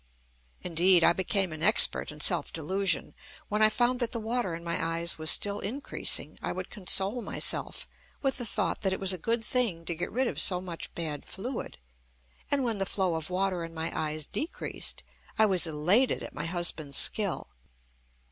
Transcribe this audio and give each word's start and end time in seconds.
Indeed 0.63 1.03
I 1.03 1.13
became 1.13 1.53
an 1.53 1.61
expert 1.61 2.11
in 2.11 2.19
self 2.21 2.51
delusion. 2.51 3.13
When 3.49 3.61
I 3.61 3.69
found 3.69 3.99
that 3.99 4.13
the 4.13 4.19
water 4.19 4.55
in 4.55 4.63
my 4.63 4.83
eyes 4.83 5.19
was 5.19 5.29
still 5.29 5.59
increasing, 5.59 6.39
I 6.41 6.53
would 6.53 6.71
console 6.71 7.21
myself 7.21 7.87
with 8.23 8.39
the 8.39 8.43
thought 8.47 8.81
that 8.81 8.93
it 8.93 8.99
was 8.99 9.13
a 9.13 9.19
good 9.19 9.43
thing 9.45 9.85
to 9.85 9.93
get 9.93 10.11
rid 10.11 10.25
of 10.25 10.41
so 10.41 10.59
much 10.59 10.91
bad 10.95 11.23
fluid; 11.23 11.77
and, 12.49 12.63
when 12.63 12.79
the 12.79 12.87
flow 12.87 13.13
of 13.13 13.29
water 13.29 13.63
in 13.63 13.75
my 13.75 13.91
eyes 13.95 14.25
decreased, 14.25 15.03
I 15.37 15.45
was 15.45 15.67
elated 15.67 16.23
at 16.23 16.33
my 16.33 16.45
husband's 16.47 16.97
skill. 16.97 17.51